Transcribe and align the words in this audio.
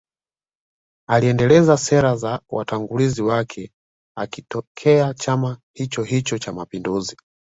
Aliendeleza 1.09 1.77
sera 1.77 2.15
za 2.15 2.41
watangulizi 2.49 3.21
wake 3.21 3.71
akitokea 4.17 5.13
chama 5.13 5.57
hichohicho 5.75 6.37
cha 6.37 6.53
mapinduzi 6.53 7.17